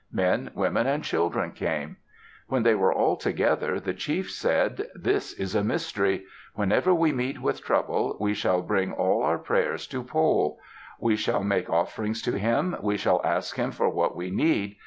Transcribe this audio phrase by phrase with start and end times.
[0.11, 1.97] Men, women, and children came.
[2.47, 6.23] When they were all together, the chiefs said, "This is a mystery.
[6.55, 10.57] Whenever we meet with trouble, we shall bring all our prayers to Pole.
[10.99, 12.75] We shall make offerings to him.
[12.81, 14.77] We shall ask him for what we need.